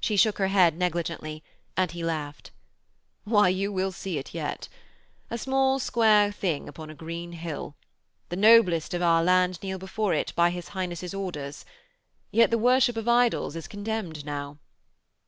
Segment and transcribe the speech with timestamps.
[0.00, 1.44] She shook her head negligently,
[1.76, 2.50] and he laughed:
[3.22, 4.66] 'Why, you will see it yet.
[5.30, 7.76] A small, square thing upon a green hill.
[8.30, 11.64] The noblest of our land kneel before it, by his Highness' orders.
[12.32, 14.58] Yet the worship of idols is contemned now.'